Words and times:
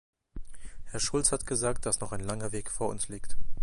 Herr 0.85 0.99
Schulz 0.99 1.31
hat 1.31 1.45
gesagt, 1.45 1.85
dass 1.85 1.99
noch 1.99 2.11
ein 2.11 2.21
langer 2.21 2.51
Weg 2.51 2.71
vor 2.71 2.89
uns 2.89 3.07
liegt. 3.07 3.37